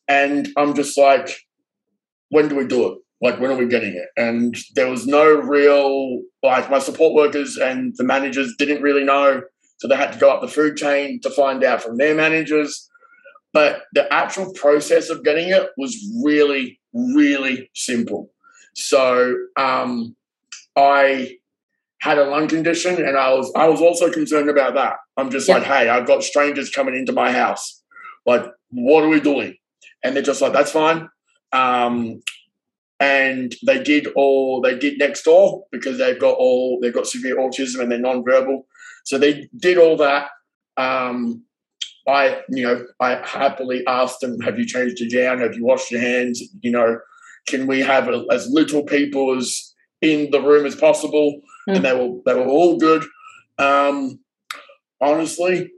And 0.08 0.50
I'm 0.56 0.74
just 0.76 0.98
like, 0.98 1.36
"When 2.30 2.48
do 2.48 2.56
we 2.56 2.66
do 2.66 2.92
it?" 2.92 2.98
Like 3.22 3.40
when 3.40 3.52
are 3.52 3.58
we 3.58 3.68
getting 3.68 3.94
it? 3.94 4.10
And 4.16 4.56
there 4.76 4.90
was 4.90 5.08
no 5.08 5.26
real 5.26 6.22
like 6.44 6.70
my 6.70 6.80
support 6.80 7.14
workers 7.14 7.58
and 7.58 7.94
the 7.98 8.04
managers 8.04 8.56
didn't 8.58 8.82
really 8.82 9.04
know. 9.04 9.42
So 9.78 9.88
they 9.88 9.96
had 9.96 10.14
to 10.14 10.20
go 10.20 10.32
up 10.32 10.42
the 10.42 10.48
food 10.48 10.78
chain 10.78 11.20
to 11.22 11.30
find 11.30 11.64
out 11.64 11.82
from 11.82 11.98
their 11.98 12.16
managers. 12.16 12.90
But 13.54 13.84
the 13.94 14.12
actual 14.14 14.54
process 14.54 15.10
of 15.10 15.24
getting 15.24 15.50
it 15.50 15.70
was 15.78 15.98
really 16.24 16.80
really 16.94 17.70
simple. 17.74 18.32
So 18.74 19.36
um, 19.58 20.16
i 20.76 21.38
had 22.02 22.20
a 22.20 22.26
lung 22.26 22.48
condition 22.48 23.04
and 23.04 23.18
i 23.18 23.34
was 23.34 23.52
i 23.56 23.68
was 23.68 23.82
also 23.82 24.12
concerned 24.12 24.50
about 24.50 24.76
that. 24.76 24.98
I'm 25.18 25.32
just 25.32 25.50
like 25.50 25.64
hey 25.64 25.90
i've 25.90 26.06
got 26.06 26.24
strangers 26.24 26.70
coming 26.70 26.96
into 26.96 27.14
my 27.14 27.32
house. 27.32 27.82
Like 28.26 28.46
what 28.70 29.04
are 29.04 29.10
we 29.10 29.20
doing? 29.20 29.56
And 30.04 30.16
they're 30.16 30.24
just 30.24 30.42
like 30.42 30.54
that's 30.54 30.72
fine. 30.72 31.10
Um, 31.52 32.22
and 33.00 33.56
they 33.66 33.82
did 33.82 34.08
all 34.16 34.62
they 34.62 34.78
did 34.78 34.98
next 34.98 35.24
door 35.24 35.64
because 35.72 35.98
they've 35.98 36.20
got 36.20 36.36
all 36.38 36.80
they've 36.82 36.94
got 36.94 37.08
severe 37.08 37.38
autism 37.38 37.82
and 37.82 37.92
they're 37.92 38.00
non-verbal. 38.00 38.66
So 39.06 39.18
they 39.18 39.48
did 39.58 39.78
all 39.78 39.98
that. 39.98 40.30
Um, 40.78 41.44
I, 42.08 42.42
you 42.50 42.64
know, 42.64 42.86
I 43.00 43.22
happily 43.26 43.84
asked 43.86 44.22
them, 44.22 44.40
"Have 44.42 44.58
you 44.58 44.66
changed 44.66 45.00
your 45.00 45.24
gown? 45.24 45.42
Have 45.42 45.56
you 45.56 45.66
washed 45.66 45.92
your 45.92 46.02
hands? 46.02 46.42
You 46.62 46.72
know, 46.72 47.00
can 47.48 47.68
we 47.68 47.82
have 47.82 48.08
a, 48.08 48.26
as 48.32 48.48
little 48.50 48.84
people 48.84 49.38
as 49.38 49.74
in 50.02 50.32
the 50.32 50.42
room 50.42 50.66
as 50.66 50.76
possible?" 50.76 51.42
Mm. 51.70 51.76
And 51.76 51.86
they 51.86 51.94
were 51.94 52.20
they 52.26 52.34
were 52.34 52.48
all 52.48 52.78
good. 52.78 53.04
Um, 53.60 54.20
honestly, 55.02 55.70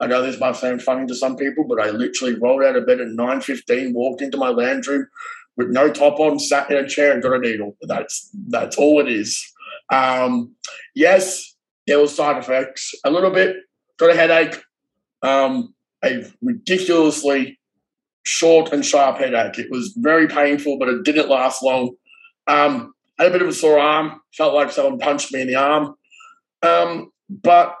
I 0.00 0.06
know 0.06 0.22
this 0.22 0.40
might 0.40 0.56
sound 0.56 0.82
funny 0.82 1.06
to 1.06 1.14
some 1.14 1.36
people, 1.36 1.64
but 1.68 1.80
I 1.80 1.90
literally 1.90 2.38
rolled 2.38 2.64
out 2.64 2.76
of 2.76 2.86
bed 2.86 3.00
at 3.00 3.08
nine 3.08 3.40
fifteen, 3.40 3.92
walked 3.92 4.22
into 4.22 4.38
my 4.38 4.48
lounge 4.48 4.86
room 4.86 5.06
with 5.56 5.68
no 5.68 5.90
top 5.90 6.20
on, 6.20 6.38
sat 6.38 6.70
in 6.70 6.76
a 6.76 6.88
chair 6.88 7.12
and 7.12 7.22
got 7.22 7.34
a 7.34 7.38
needle. 7.38 7.76
That's 7.82 8.30
that's 8.48 8.76
all 8.76 9.00
it 9.00 9.08
is. 9.08 9.44
Um, 9.92 10.54
yes, 10.94 11.54
there 11.86 11.98
was 11.98 12.14
side 12.14 12.38
effects 12.38 12.94
a 13.04 13.10
little 13.10 13.30
bit. 13.30 13.56
Got 13.98 14.10
a 14.10 14.16
headache. 14.16 14.62
Um, 15.22 15.74
a 16.04 16.24
ridiculously 16.42 17.58
short 18.24 18.72
and 18.72 18.84
sharp 18.84 19.18
headache. 19.18 19.58
It 19.58 19.70
was 19.70 19.94
very 19.96 20.28
painful, 20.28 20.78
but 20.78 20.88
it 20.88 21.04
didn't 21.04 21.28
last 21.28 21.62
long. 21.62 21.94
Um, 22.46 22.92
had 23.18 23.28
a 23.28 23.30
bit 23.30 23.42
of 23.42 23.48
a 23.48 23.52
sore 23.52 23.78
arm. 23.78 24.20
Felt 24.36 24.54
like 24.54 24.70
someone 24.70 24.98
punched 24.98 25.32
me 25.32 25.40
in 25.40 25.46
the 25.46 25.54
arm. 25.54 25.94
Um, 26.62 27.10
but 27.30 27.74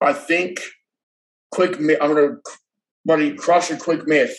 I 0.00 0.12
think 0.12 0.60
quick. 1.50 1.78
I'm 1.78 2.14
going 2.14 2.38
to 3.06 3.34
crush 3.34 3.70
a 3.70 3.76
quick 3.76 4.06
myth. 4.06 4.36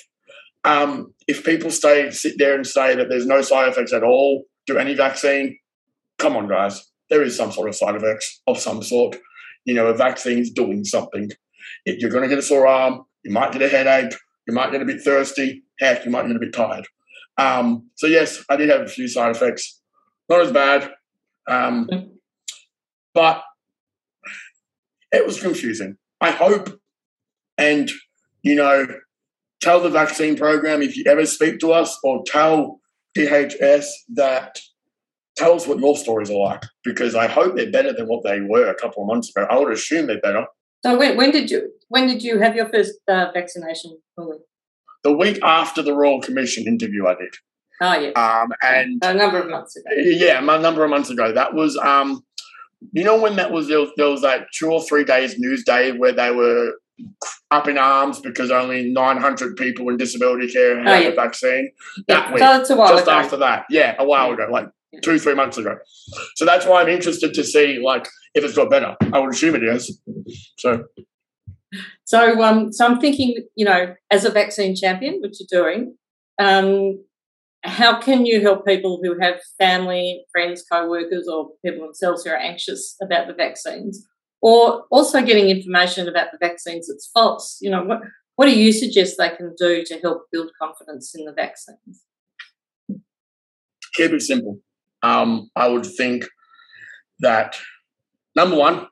Um, 0.66 1.14
if 1.28 1.44
people 1.44 1.72
stay 1.72 2.10
sit 2.12 2.38
there 2.38 2.56
and 2.56 2.66
say 2.66 2.96
that 2.96 3.10
there's 3.10 3.26
no 3.26 3.42
side 3.42 3.70
effects 3.70 3.94
at 3.94 4.04
all 4.04 4.46
to 4.68 4.78
any 4.78 4.96
vaccine, 4.96 5.58
come 6.18 6.36
on, 6.36 6.48
guys. 6.48 6.84
There 7.10 7.22
is 7.22 7.36
some 7.36 7.52
sort 7.52 7.70
of 7.70 7.76
side 7.76 7.96
effects 7.96 8.42
of 8.48 8.58
some 8.58 8.82
sort. 8.82 9.18
You 9.66 9.74
know, 9.74 9.88
a 9.88 9.94
vaccine's 9.94 10.52
doing 10.52 10.84
something. 10.84 11.30
If 11.86 12.00
you're 12.00 12.10
going 12.10 12.24
to 12.24 12.30
get 12.30 12.38
a 12.40 12.42
sore 12.42 12.68
arm, 12.68 13.04
you 13.24 13.32
might 13.32 13.52
get 13.52 13.62
a 13.62 13.70
headache, 13.70 14.14
you 14.48 14.54
might 14.54 14.72
get 14.72 14.82
a 14.82 14.86
bit 14.86 15.02
thirsty, 15.02 15.64
heck, 15.80 16.06
you 16.06 16.12
might 16.12 16.28
get 16.28 16.36
a 16.36 16.40
bit 16.40 16.54
tired. 16.54 16.86
Um, 17.38 17.90
so 17.96 18.08
yes, 18.08 18.44
I 18.50 18.56
did 18.56 18.70
have 18.70 18.82
a 18.82 18.88
few 18.88 19.08
side 19.08 19.36
effects. 19.36 19.82
Not 20.30 20.42
as 20.42 20.52
bad, 20.52 20.92
um, 21.48 21.90
but 23.14 23.44
it 25.12 25.26
was 25.26 25.42
confusing. 25.42 25.98
I 26.22 26.32
hope, 26.32 26.80
and 27.58 27.92
you 28.42 28.56
know, 28.56 28.88
tell 29.64 29.80
the 29.80 29.90
vaccine 29.90 30.36
program 30.36 30.82
if 30.82 30.98
you 30.98 31.06
ever 31.08 31.26
speak 31.26 31.60
to 31.60 31.72
us, 31.72 31.98
or 32.04 32.24
tell 32.26 32.80
DHS 33.18 33.86
that 34.16 34.60
tell 35.38 35.54
us 35.54 35.68
what 35.68 35.80
your 35.80 35.98
stories 35.98 36.30
are 36.30 36.38
like 36.38 36.64
because 36.84 37.16
I 37.16 37.28
hope 37.28 37.56
they're 37.56 37.72
better 37.72 37.94
than 37.94 38.08
what 38.08 38.24
they 38.24 38.42
were 38.42 38.70
a 38.70 38.76
couple 38.76 39.04
of 39.04 39.08
months 39.08 39.30
ago. 39.30 39.48
I 39.50 39.58
would 39.58 39.72
assume 39.72 40.08
they're 40.08 40.22
better. 40.22 40.46
So 40.86 40.98
when, 40.98 41.18
when 41.18 41.32
did 41.32 41.50
you 41.50 41.72
when 41.88 42.08
did 42.08 42.24
you 42.24 42.40
have 42.40 42.56
your 42.56 42.70
first 42.70 42.94
uh, 43.08 43.32
vaccination? 43.34 43.98
The 45.04 45.14
week 45.16 45.40
after 45.44 45.82
the 45.82 45.94
Royal 45.94 46.22
Commission 46.22 46.66
interview, 46.68 47.08
I 47.08 47.16
did. 47.16 47.34
Oh 47.82 48.00
yeah. 48.00 48.12
Um, 48.12 48.52
and 48.62 49.04
a 49.04 49.14
number 49.14 49.40
of 49.40 49.50
months 49.50 49.76
ago. 49.76 49.90
Yeah, 49.96 50.40
a 50.40 50.60
number 50.60 50.84
of 50.84 50.90
months 50.90 51.10
ago. 51.10 51.32
That 51.32 51.54
was 51.54 51.78
um, 51.78 52.24
you 52.92 53.04
know 53.04 53.20
when 53.20 53.36
that 53.38 53.52
was 53.52 53.68
there 53.68 53.80
was, 53.80 53.90
there 53.98 54.10
was 54.10 54.22
like 54.22 54.46
two 54.52 54.72
or 54.72 54.84
three 54.84 55.04
days 55.04 55.40
news 55.40 55.64
day 55.64 55.92
where 55.92 56.12
they 56.12 56.32
were 56.32 56.74
up 57.54 57.68
in 57.68 57.78
arms 57.78 58.20
because 58.20 58.52
only 58.52 58.92
900 58.92 59.56
people 59.56 59.90
in 59.90 59.98
disability 59.98 60.52
care 60.52 60.84
had 60.84 60.88
oh, 60.88 61.00
yeah. 61.00 61.10
the 61.12 61.16
vaccine. 61.16 61.72
Yeah, 62.08 62.36
that 62.38 62.68
so 62.68 62.80
week, 62.80 62.90
just 62.90 63.04
ago. 63.04 63.12
after 63.12 63.38
that. 63.38 63.66
Yeah, 63.70 63.96
a 64.00 64.06
while 64.06 64.32
ago, 64.32 64.48
like 64.52 64.68
two, 65.04 65.20
three 65.20 65.36
months 65.36 65.58
ago. 65.58 65.78
So 66.36 66.46
that's 66.46 66.66
why 66.66 66.82
I'm 66.82 66.90
interested 66.90 67.34
to 67.34 67.44
see 67.44 67.80
like 67.84 68.08
if 68.34 68.44
it's 68.44 68.56
got 68.56 68.70
better. 68.70 68.96
I 69.14 69.20
would 69.20 69.34
assume 69.34 69.56
it 69.56 69.64
is. 69.64 70.00
So 70.58 70.86
so 72.06 72.42
um 72.44 72.72
so 72.72 72.86
I'm 72.86 73.00
thinking, 73.00 73.46
you 73.56 73.66
know, 73.66 73.96
as 74.12 74.26
a 74.26 74.32
vaccine 74.32 74.76
champion, 74.76 75.20
which 75.22 75.40
you're 75.40 75.64
doing, 75.64 75.96
um, 76.40 77.04
how 77.64 78.00
can 78.00 78.26
you 78.26 78.42
help 78.42 78.66
people 78.66 79.00
who 79.02 79.20
have 79.20 79.36
family, 79.58 80.26
friends, 80.32 80.66
co-workers 80.70 81.28
or 81.28 81.52
people 81.64 81.86
themselves 81.86 82.24
who 82.24 82.32
are 82.32 82.38
anxious 82.38 82.96
about 83.02 83.28
the 83.28 83.34
vaccines? 83.34 84.06
Or 84.44 84.84
also 84.92 85.22
getting 85.24 85.50
information 85.50 86.08
about 86.08 86.28
the 86.32 86.38
vaccines 86.38 86.88
that's 86.88 87.10
false. 87.14 87.58
You 87.62 87.72
know, 87.72 87.84
what 87.84 88.02
what 88.36 88.46
do 88.46 88.60
you 88.60 88.72
suggest 88.72 89.16
they 89.18 89.30
can 89.30 89.56
do 89.58 89.84
to 89.86 90.00
help 90.00 90.26
build 90.32 90.52
confidence 90.62 91.16
in 91.16 91.26
the 91.26 91.34
vaccines? 91.34 92.04
Keep 93.96 94.12
it 94.12 94.22
simple 94.22 94.60
um, 95.04 95.52
I 95.56 95.68
would 95.68 95.86
think 95.86 96.26
that 97.20 97.58
number 98.36 98.56
one, 98.56 98.88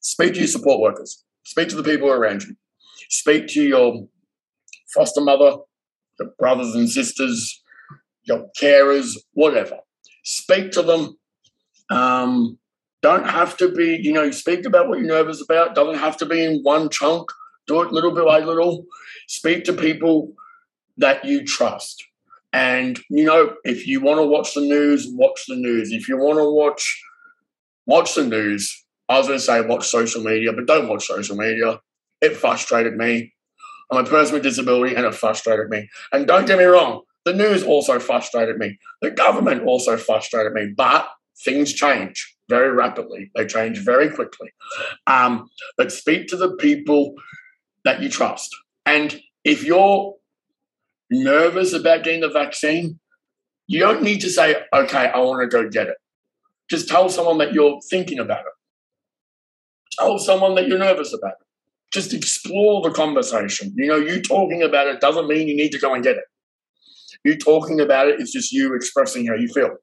speak 0.00 0.32
to 0.34 0.38
your 0.38 0.48
support 0.48 0.80
workers, 0.80 1.24
speak 1.44 1.68
to 1.68 1.76
the 1.76 1.82
people 1.82 2.08
around 2.08 2.44
you, 2.44 2.54
speak 3.10 3.48
to 3.48 3.62
your 3.62 4.06
foster 4.94 5.20
mother, 5.20 5.56
your 6.18 6.30
brothers 6.38 6.74
and 6.74 6.88
sisters, 6.88 7.60
your 8.22 8.46
carers, 8.58 9.16
whatever. 9.32 9.78
Speak 10.24 10.70
to 10.72 10.82
them. 10.82 11.16
Um, 11.90 12.58
don't 13.02 13.28
have 13.28 13.56
to 13.58 13.70
be, 13.70 13.98
you 14.02 14.12
know, 14.12 14.24
you 14.24 14.32
speak 14.32 14.66
about 14.66 14.88
what 14.88 14.98
you're 14.98 15.08
nervous 15.08 15.42
about. 15.42 15.74
Doesn't 15.74 16.00
have 16.00 16.16
to 16.18 16.26
be 16.26 16.44
in 16.44 16.60
one 16.62 16.90
chunk. 16.90 17.30
Do 17.66 17.82
it 17.82 17.92
little 17.92 18.12
by 18.12 18.40
little. 18.40 18.84
Speak 19.28 19.64
to 19.64 19.72
people 19.72 20.32
that 20.96 21.24
you 21.24 21.44
trust. 21.44 22.04
And 22.52 23.00
you 23.08 23.24
know, 23.24 23.54
if 23.64 23.86
you 23.86 24.00
want 24.00 24.18
to 24.18 24.26
watch 24.26 24.54
the 24.54 24.60
news, 24.60 25.06
watch 25.08 25.44
the 25.46 25.56
news. 25.56 25.92
If 25.92 26.08
you 26.08 26.16
want 26.18 26.38
to 26.38 26.50
watch 26.50 27.02
watch 27.86 28.14
the 28.14 28.26
news, 28.26 28.84
I 29.08 29.18
was 29.18 29.28
going 29.28 29.38
to 29.38 29.44
say 29.44 29.60
watch 29.60 29.86
social 29.86 30.22
media, 30.22 30.52
but 30.52 30.66
don't 30.66 30.88
watch 30.88 31.06
social 31.06 31.36
media. 31.36 31.80
It 32.20 32.36
frustrated 32.36 32.96
me. 32.96 33.32
I'm 33.90 34.04
a 34.04 34.08
person 34.08 34.34
with 34.34 34.42
disability, 34.42 34.94
and 34.94 35.06
it 35.06 35.14
frustrated 35.14 35.68
me. 35.68 35.88
And 36.12 36.26
don't 36.26 36.46
get 36.46 36.58
me 36.58 36.64
wrong, 36.64 37.02
the 37.24 37.32
news 37.32 37.62
also 37.62 37.98
frustrated 37.98 38.56
me. 38.58 38.78
The 39.00 39.10
government 39.10 39.64
also 39.64 39.96
frustrated 39.96 40.52
me. 40.52 40.72
But 40.76 41.08
things 41.44 41.72
change 41.72 42.36
very 42.50 42.72
rapidly. 42.72 43.30
They 43.34 43.46
change 43.46 43.78
very 43.78 44.10
quickly. 44.10 44.50
Um, 45.06 45.48
but 45.78 45.92
speak 45.92 46.28
to 46.28 46.36
the 46.36 46.54
people 46.56 47.14
that 47.84 48.02
you 48.02 48.10
trust. 48.10 48.54
And 48.84 49.18
if 49.44 49.64
you're 49.64 50.16
nervous 51.10 51.72
about 51.72 52.04
getting 52.04 52.20
the 52.20 52.28
vaccine, 52.28 53.00
you 53.66 53.80
don't 53.80 54.02
need 54.02 54.20
to 54.20 54.28
say, 54.30 54.56
okay, 54.74 55.06
I 55.14 55.20
want 55.20 55.40
to 55.42 55.48
go 55.48 55.68
get 55.68 55.86
it. 55.86 55.96
Just 56.68 56.88
tell 56.88 57.08
someone 57.08 57.38
that 57.38 57.54
you're 57.54 57.80
thinking 57.88 58.18
about 58.18 58.40
it. 58.40 58.52
Tell 59.98 60.18
someone 60.18 60.54
that 60.56 60.68
you're 60.68 60.78
nervous 60.78 61.14
about 61.14 61.32
it. 61.40 61.46
Just 61.92 62.12
explore 62.12 62.82
the 62.82 62.90
conversation. 62.90 63.72
You 63.76 63.88
know, 63.88 63.96
you 63.96 64.20
talking 64.20 64.62
about 64.62 64.86
it 64.88 65.00
doesn't 65.00 65.28
mean 65.28 65.48
you 65.48 65.56
need 65.56 65.72
to 65.72 65.78
go 65.78 65.94
and 65.94 66.04
get 66.04 66.16
it. 66.16 66.24
You 67.24 67.36
talking 67.36 67.80
about 67.80 68.08
it 68.08 68.20
is 68.20 68.32
just 68.32 68.52
you 68.52 68.74
expressing 68.74 69.26
how 69.26 69.34
you 69.34 69.48
feel. 69.48 69.76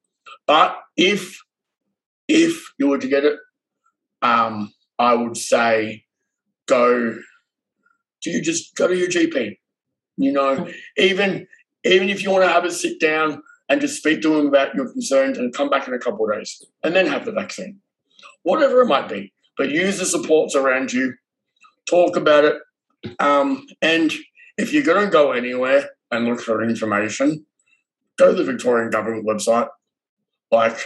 But 0.48 0.78
if 0.96 1.38
if 2.28 2.74
you 2.78 2.88
were 2.88 2.98
to 2.98 3.08
get 3.08 3.24
it, 3.24 3.38
um, 4.22 4.74
I 5.00 5.14
would 5.14 5.38
say 5.38 6.04
go. 6.68 7.16
Do 8.24 8.32
you 8.32 8.42
just 8.42 8.76
go 8.76 8.88
to 8.88 8.98
your 8.98 9.10
GP? 9.10 9.58
You 10.18 10.32
know, 10.32 10.68
even 10.98 11.48
even 11.84 12.10
if 12.10 12.24
you 12.24 12.32
want 12.32 12.44
to 12.44 12.50
have 12.50 12.66
a 12.66 12.72
sit 12.72 13.00
down 13.00 13.42
and 13.70 13.82
just 13.82 13.98
speak 13.98 14.22
to 14.22 14.36
them 14.36 14.48
about 14.48 14.74
your 14.76 14.92
concerns 14.92 15.38
and 15.38 15.54
come 15.54 15.70
back 15.70 15.88
in 15.88 15.94
a 15.94 16.00
couple 16.00 16.26
of 16.26 16.36
days 16.36 16.62
and 16.84 16.96
then 16.96 17.06
have 17.06 17.26
the 17.26 17.32
vaccine, 17.32 17.80
whatever 18.44 18.82
it 18.82 18.88
might 18.88 19.08
be. 19.08 19.32
But 19.58 19.70
use 19.70 20.00
the 20.00 20.06
supports 20.06 20.56
around 20.56 20.94
you, 20.94 21.14
talk 21.90 22.16
about 22.16 22.46
it, 22.46 22.56
um, 23.20 23.66
and 23.82 24.12
if 24.58 24.74
you're 24.74 24.84
going 24.84 25.06
to 25.06 25.12
go 25.12 25.32
anywhere 25.32 25.90
and 26.12 26.26
look 26.26 26.42
for 26.42 26.64
information, 26.64 27.46
go 28.18 28.32
to 28.32 28.44
the 28.44 28.44
Victorian 28.44 28.90
government 28.90 29.28
website. 29.28 29.70
Like, 30.52 30.78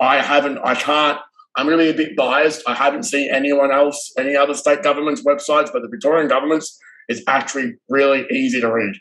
I 0.00 0.22
haven't, 0.22 0.58
I 0.64 0.74
can't. 0.74 1.18
I'm 1.56 1.66
going 1.66 1.78
to 1.78 1.84
be 1.84 1.90
a 1.90 2.06
bit 2.06 2.16
biased. 2.16 2.62
I 2.66 2.74
haven't 2.74 3.02
seen 3.02 3.30
anyone 3.32 3.72
else, 3.72 4.12
any 4.16 4.36
other 4.36 4.54
state 4.54 4.82
governments' 4.82 5.22
websites, 5.24 5.72
but 5.72 5.82
the 5.82 5.88
Victorian 5.88 6.28
government's 6.28 6.78
is 7.08 7.24
actually 7.26 7.74
really 7.88 8.26
easy 8.30 8.60
to 8.60 8.72
read. 8.72 8.94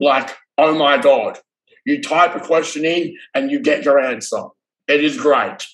Like, 0.00 0.30
oh 0.58 0.74
my 0.74 0.98
God, 0.98 1.38
you 1.84 2.02
type 2.02 2.34
a 2.34 2.40
question 2.40 2.84
in 2.84 3.14
and 3.34 3.50
you 3.50 3.60
get 3.60 3.84
your 3.84 4.00
answer. 4.00 4.42
It 4.88 5.04
is 5.04 5.20
great. 5.20 5.66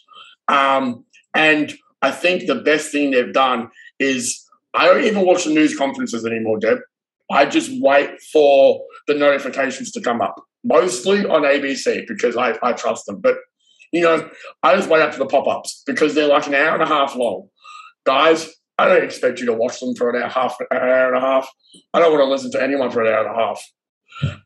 Um, 0.49 1.05
and 1.35 1.75
I 2.03 2.11
think 2.11 2.47
the 2.47 2.57
best 2.57 2.91
thing 2.91 3.11
they've 3.11 3.33
done 3.33 3.71
is 3.99 4.45
I 4.75 4.87
don't 4.87 5.05
even 5.05 5.25
watch 5.25 5.45
the 5.45 5.51
news 5.51 5.77
conferences 5.77 6.27
anymore, 6.27 6.59
Deb. 6.59 6.79
I 7.31 7.47
just 7.47 7.71
wait 7.81 8.21
for 8.33 8.83
the 9.07 9.15
notifications 9.15 9.93
to 9.93 10.01
come 10.01 10.21
up, 10.21 10.43
mostly 10.65 11.27
on 11.27 11.43
ABC 11.43 12.07
because 12.07 12.37
I, 12.37 12.59
I 12.63 12.73
trust 12.73 13.07
them. 13.07 13.21
But, 13.21 13.37
you 13.93 14.03
know, 14.03 14.29
I 14.63 14.77
just 14.77 14.89
wait 14.89 15.03
up 15.03 15.13
for 15.13 15.19
the 15.19 15.27
pop 15.27 15.47
ups 15.47 15.83
because 15.87 16.15
they're 16.15 16.29
like 16.29 16.47
an 16.47 16.55
hour 16.55 16.75
and 16.75 16.83
a 16.83 16.87
half 16.87 17.17
long. 17.17 17.49
Guys, 18.05 18.51
I 18.79 18.87
don't 18.89 19.05
expect 19.05 19.41
you 19.41 19.47
to 19.47 19.53
watch 19.53 19.81
them 19.81 19.95
for 19.95 20.11
an 20.11 20.23
hour, 20.23 20.29
half, 20.29 20.57
an 20.61 20.77
hour 20.77 21.15
and 21.15 21.17
a 21.17 21.27
half. 21.27 21.49
I 21.93 21.99
don't 21.99 22.13
want 22.13 22.23
to 22.23 22.31
listen 22.31 22.51
to 22.53 22.63
anyone 22.63 22.91
for 22.91 23.03
an 23.03 23.13
hour 23.13 23.27
and 23.27 23.37
a 23.37 23.39
half. 23.39 23.63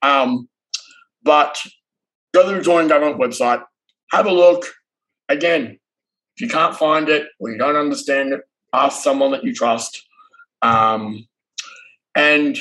Um, 0.02 0.48
but 1.22 1.58
go 2.32 2.42
to 2.42 2.48
the 2.48 2.54
Victorian 2.56 2.88
Government 2.88 3.20
website, 3.20 3.62
have 4.10 4.26
a 4.26 4.32
look. 4.32 4.66
Again, 5.28 5.78
if 6.36 6.40
you 6.40 6.48
can't 6.48 6.76
find 6.76 7.08
it 7.08 7.26
or 7.38 7.50
you 7.50 7.58
don't 7.58 7.76
understand 7.76 8.32
it, 8.32 8.40
ask 8.72 9.02
someone 9.02 9.32
that 9.32 9.44
you 9.44 9.54
trust. 9.54 10.02
Um, 10.62 11.26
and 12.14 12.56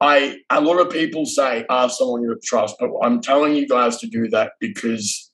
I, 0.00 0.38
a 0.50 0.60
lot 0.60 0.80
of 0.80 0.90
people 0.90 1.26
say 1.26 1.64
ask 1.70 1.98
someone 1.98 2.22
you 2.22 2.36
trust, 2.42 2.76
but 2.80 2.90
I'm 3.02 3.20
telling 3.20 3.54
you 3.54 3.68
guys 3.68 3.98
to 3.98 4.08
do 4.08 4.28
that 4.30 4.52
because 4.58 5.31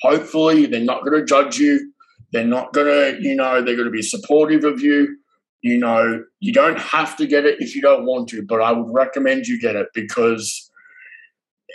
hopefully 0.00 0.66
they're 0.66 0.80
not 0.80 1.04
going 1.04 1.18
to 1.18 1.24
judge 1.24 1.58
you. 1.58 1.92
They're 2.32 2.46
not 2.46 2.72
going 2.72 2.86
to, 2.86 3.22
you 3.22 3.34
know, 3.34 3.62
they're 3.62 3.76
going 3.76 3.86
to 3.86 3.92
be 3.92 4.02
supportive 4.02 4.64
of 4.64 4.80
you. 4.80 5.16
You 5.62 5.78
know, 5.78 6.24
you 6.38 6.52
don't 6.52 6.78
have 6.78 7.16
to 7.18 7.26
get 7.26 7.44
it 7.44 7.60
if 7.60 7.74
you 7.74 7.82
don't 7.82 8.06
want 8.06 8.28
to, 8.30 8.42
but 8.42 8.62
I 8.62 8.72
would 8.72 8.92
recommend 8.92 9.46
you 9.46 9.60
get 9.60 9.76
it 9.76 9.88
because 9.94 10.70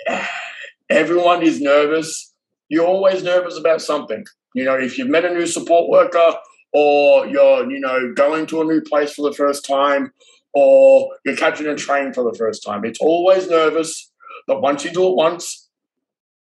everyone 0.90 1.44
is 1.44 1.62
nervous. 1.62 2.34
You're 2.70 2.88
always 2.88 3.22
nervous 3.22 3.58
about 3.58 3.82
something. 3.82 4.26
You 4.56 4.64
know, 4.64 4.76
if 4.76 4.98
you've 4.98 5.10
met 5.10 5.26
a 5.26 5.34
new 5.34 5.46
support 5.46 5.90
worker 5.90 6.36
or 6.74 7.28
you're, 7.28 7.70
you 7.70 7.80
know, 7.80 8.14
going 8.16 8.48
to 8.48 8.62
a 8.62 8.64
new 8.64 8.82
place 8.82 9.14
for 9.14 9.22
the 9.30 9.36
first 9.36 9.66
time 9.66 10.12
or 10.54 11.10
you're 11.26 11.36
catching 11.36 11.68
a 11.68 11.76
train 11.76 12.14
for 12.14 12.24
the 12.24 12.36
first 12.38 12.64
time, 12.66 12.86
it's 12.86 13.00
always 13.00 13.48
nervous. 13.48 14.12
But 14.48 14.62
once 14.62 14.84
you 14.84 14.92
do 14.92 15.10
it 15.10 15.16
once, 15.16 15.70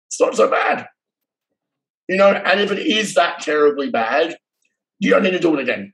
it's 0.06 0.20
not 0.20 0.36
so 0.36 0.48
bad. 0.48 0.86
You 2.08 2.16
know, 2.16 2.30
and 2.30 2.60
if 2.60 2.70
it 2.70 2.78
is 2.78 3.14
that 3.14 3.40
terribly 3.40 3.90
bad, 3.90 4.36
you 4.98 5.10
don't 5.10 5.22
need 5.22 5.32
to 5.32 5.38
do 5.38 5.54
it 5.58 5.62
again. 5.62 5.92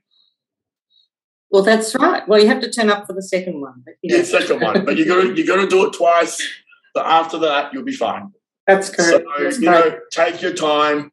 Well, 1.49 1.63
that's 1.63 1.93
right. 1.95 2.27
Well, 2.27 2.41
you 2.41 2.47
have 2.47 2.61
to 2.61 2.71
turn 2.71 2.89
up 2.89 3.05
for 3.05 3.13
the 3.13 3.21
second 3.21 3.61
one. 3.61 3.83
But, 3.85 3.95
you 4.01 4.11
know. 4.11 4.17
Yeah, 4.17 4.23
second 4.23 4.61
one, 4.61 4.85
but 4.85 4.97
you 4.97 5.05
got 5.05 5.21
to 5.21 5.33
you 5.33 5.45
got 5.45 5.57
to 5.57 5.67
do 5.67 5.85
it 5.85 5.93
twice. 5.93 6.41
But 6.93 7.05
after 7.05 7.37
that, 7.39 7.73
you'll 7.73 7.83
be 7.83 7.93
fine. 7.93 8.31
That's 8.67 8.89
correct. 8.89 9.25
So 9.37 9.43
that's 9.43 9.59
you 9.59 9.69
know, 9.69 9.99
take 10.11 10.41
your 10.41 10.53
time, 10.53 11.11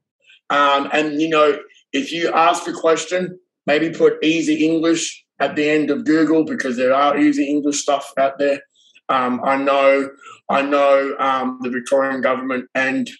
um, 0.50 0.88
and 0.92 1.20
you 1.20 1.28
know, 1.28 1.58
if 1.92 2.12
you 2.12 2.32
ask 2.32 2.66
a 2.68 2.72
question, 2.72 3.38
maybe 3.66 3.90
put 3.90 4.22
easy 4.22 4.64
English 4.64 5.24
at 5.40 5.56
the 5.56 5.68
end 5.68 5.90
of 5.90 6.04
Google 6.04 6.44
because 6.44 6.76
there 6.76 6.94
are 6.94 7.18
easy 7.18 7.48
English 7.48 7.80
stuff 7.80 8.12
out 8.18 8.38
there. 8.38 8.60
Um, 9.08 9.40
I 9.44 9.56
know, 9.56 10.10
I 10.48 10.62
know 10.62 11.16
um, 11.18 11.58
the 11.62 11.70
Victorian 11.70 12.20
government 12.20 12.68
and 12.74 13.10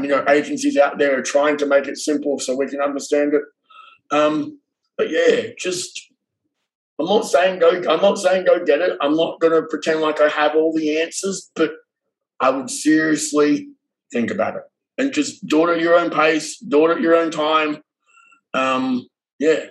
you 0.00 0.08
know 0.08 0.24
agencies 0.28 0.76
out 0.76 0.98
there 0.98 1.18
are 1.18 1.22
trying 1.22 1.56
to 1.58 1.66
make 1.66 1.86
it 1.86 1.98
simple 1.98 2.38
so 2.38 2.56
we 2.56 2.68
can 2.68 2.80
understand 2.80 3.34
it. 3.34 3.42
Um, 4.10 4.60
but 4.96 5.10
yeah, 5.10 5.48
just 5.58 6.00
I'm 6.98 7.06
not 7.06 7.26
saying 7.26 7.58
go. 7.58 7.70
I'm 7.70 8.00
not 8.00 8.18
saying 8.18 8.46
go 8.46 8.64
get 8.64 8.80
it. 8.80 8.96
I'm 9.00 9.16
not 9.16 9.40
going 9.40 9.52
to 9.52 9.68
pretend 9.68 10.00
like 10.00 10.20
I 10.20 10.28
have 10.28 10.54
all 10.54 10.72
the 10.74 11.00
answers, 11.00 11.50
but 11.54 11.72
I 12.40 12.50
would 12.50 12.70
seriously 12.70 13.68
think 14.12 14.30
about 14.30 14.56
it 14.56 14.62
and 14.98 15.12
just 15.12 15.46
do 15.46 15.68
it 15.68 15.76
at 15.76 15.80
your 15.80 15.94
own 15.94 16.10
pace, 16.10 16.58
do 16.58 16.86
it 16.86 16.96
at 16.96 17.00
your 17.00 17.14
own 17.14 17.30
time. 17.30 17.82
Um, 18.54 19.06
yeah. 19.38 19.66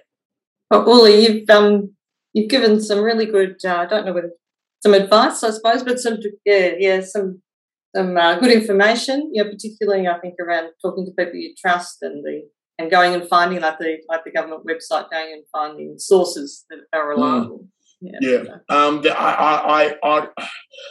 Well, 0.70 0.88
Uli, 0.88 1.26
you've 1.26 1.50
um, 1.50 1.96
you've 2.34 2.50
given 2.50 2.82
some 2.82 3.02
really 3.02 3.26
good. 3.26 3.56
Uh, 3.64 3.78
I 3.78 3.86
don't 3.86 4.06
know 4.06 4.14
whether 4.14 4.32
some 4.82 4.94
advice, 4.94 5.44
I 5.44 5.52
suppose, 5.52 5.84
but 5.84 6.00
some 6.00 6.20
yeah, 6.46 6.72
yeah, 6.78 7.02
some 7.02 7.42
some 7.96 8.18
uh, 8.18 8.40
good 8.40 8.52
information. 8.52 9.30
You 9.34 9.44
know, 9.44 9.50
particularly 9.50 10.08
I 10.08 10.20
think 10.20 10.36
around 10.40 10.70
talking 10.82 11.06
to 11.06 11.12
people 11.12 11.36
you 11.36 11.54
trust 11.60 11.98
and 12.02 12.24
the 12.24 12.44
and 12.78 12.92
going 12.92 13.14
and 13.14 13.28
finding 13.28 13.62
like 13.62 13.80
the 13.80 13.98
like 14.10 14.24
the 14.24 14.32
government 14.32 14.66
website, 14.66 15.10
going 15.10 15.34
and 15.34 15.44
finding 15.52 15.98
sources 15.98 16.66
that 16.70 16.80
are 16.94 17.04
hmm. 17.04 17.10
reliable. 17.10 17.60
Mm. 17.60 17.68
Yeah. 18.02 18.44
yeah. 18.44 18.56
Um, 18.70 19.02
the, 19.02 19.18
I, 19.18 19.86
I, 19.86 19.96
I, 20.04 20.28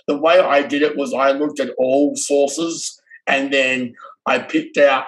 the 0.08 0.16
way 0.16 0.40
I 0.40 0.62
did 0.62 0.82
it 0.82 0.96
was 0.96 1.12
I 1.12 1.32
looked 1.32 1.61
at 1.61 1.70
all 1.78 2.16
sources 2.16 2.99
and 3.26 3.52
then 3.52 3.94
I 4.26 4.38
picked 4.38 4.78
out 4.78 5.04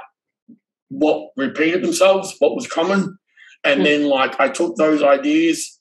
what 0.88 1.30
repeated 1.36 1.82
themselves, 1.82 2.36
what 2.38 2.54
was 2.54 2.66
common, 2.66 3.18
and 3.64 3.80
mm. 3.80 3.84
then 3.84 4.08
like 4.08 4.38
I 4.38 4.48
took 4.50 4.76
those 4.76 5.02
ideas 5.02 5.80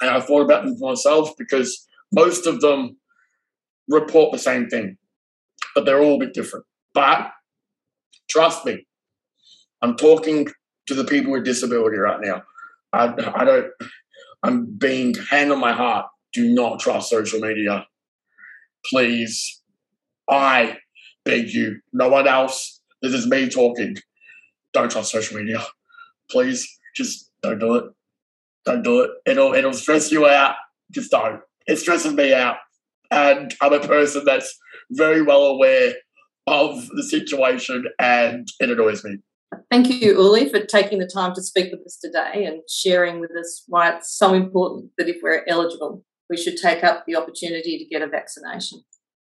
and 0.00 0.10
I 0.10 0.20
thought 0.20 0.42
about 0.42 0.64
them 0.64 0.76
for 0.76 0.90
myself 0.90 1.30
because 1.38 1.86
most 2.12 2.46
of 2.46 2.60
them 2.60 2.96
report 3.88 4.32
the 4.32 4.38
same 4.38 4.68
thing, 4.68 4.96
but 5.74 5.84
they're 5.84 6.02
all 6.02 6.16
a 6.16 6.18
bit 6.18 6.34
different. 6.34 6.64
But 6.92 7.30
trust 8.28 8.64
me, 8.64 8.86
I'm 9.82 9.96
talking 9.96 10.48
to 10.86 10.94
the 10.94 11.04
people 11.04 11.32
with 11.32 11.44
disability 11.44 11.96
right 11.98 12.20
now. 12.20 12.42
I, 12.92 13.14
I 13.34 13.44
don't, 13.44 13.66
I'm 14.42 14.66
being 14.66 15.14
hand 15.14 15.52
on 15.52 15.58
my 15.58 15.72
heart. 15.72 16.06
Do 16.32 16.52
not 16.52 16.80
trust 16.80 17.10
social 17.10 17.40
media. 17.40 17.86
Please. 18.86 19.62
I 20.28 20.78
beg 21.24 21.50
you. 21.50 21.80
No 21.92 22.08
one 22.08 22.26
else. 22.26 22.80
This 23.02 23.12
is 23.12 23.26
me 23.26 23.48
talking. 23.48 23.96
Don't 24.72 24.90
trust 24.90 25.12
social 25.12 25.38
media. 25.38 25.64
Please. 26.30 26.68
Just 26.94 27.30
don't 27.42 27.58
do 27.58 27.74
it. 27.74 27.84
Don't 28.64 28.82
do 28.82 29.00
it. 29.00 29.10
It'll 29.26 29.52
it'll 29.54 29.72
stress 29.72 30.12
you 30.12 30.26
out. 30.26 30.54
Just 30.90 31.10
don't. 31.10 31.40
It 31.66 31.76
stresses 31.76 32.14
me 32.14 32.32
out. 32.32 32.56
And 33.10 33.54
I'm 33.60 33.72
a 33.72 33.80
person 33.80 34.24
that's 34.24 34.56
very 34.90 35.22
well 35.22 35.44
aware 35.44 35.94
of 36.46 36.88
the 36.88 37.02
situation 37.02 37.84
and 37.98 38.48
it 38.60 38.70
annoys 38.70 39.04
me. 39.04 39.18
Thank 39.70 39.88
you, 39.88 40.14
Uli, 40.14 40.48
for 40.48 40.60
taking 40.60 40.98
the 40.98 41.06
time 41.06 41.34
to 41.34 41.42
speak 41.42 41.70
with 41.70 41.82
us 41.86 41.98
today 42.00 42.44
and 42.44 42.62
sharing 42.68 43.20
with 43.20 43.30
us 43.32 43.64
why 43.66 43.90
it's 43.90 44.16
so 44.16 44.34
important 44.34 44.90
that 44.98 45.08
if 45.08 45.16
we're 45.22 45.44
eligible, 45.48 46.04
we 46.28 46.36
should 46.36 46.56
take 46.56 46.82
up 46.82 47.04
the 47.06 47.16
opportunity 47.16 47.78
to 47.78 47.84
get 47.84 48.02
a 48.02 48.06
vaccination. 48.06 48.82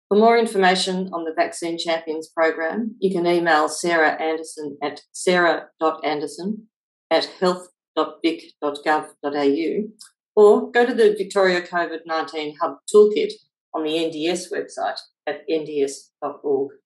For 0.08 0.18
more 0.18 0.38
information 0.38 1.10
on 1.14 1.24
the 1.24 1.34
Vaccine 1.36 1.78
Champions 1.78 2.30
program, 2.36 2.96
you 3.00 3.14
can 3.14 3.28
email 3.28 3.70
Sarah 3.70 4.22
Anderson 4.22 4.78
at 4.82 5.02
sarah.anderson 5.12 6.68
at 7.12 7.26
health.vic.gov.au 7.40 9.88
or 10.36 10.72
go 10.72 10.86
to 10.86 10.94
the 10.94 11.16
Victoria 11.18 11.62
COVID 11.62 12.00
19 12.06 12.58
Hub 12.62 12.78
Toolkit 12.94 13.32
on 13.74 13.84
the 13.84 13.92
NDS 13.92 14.52
website 14.52 15.00
at 15.30 15.38
nds.org.au. 15.48 16.80